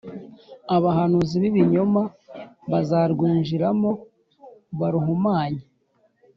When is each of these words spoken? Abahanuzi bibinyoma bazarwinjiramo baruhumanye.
Abahanuzi 0.75 1.35
bibinyoma 1.43 2.01
bazarwinjiramo 2.71 3.91
baruhumanye. 4.79 5.63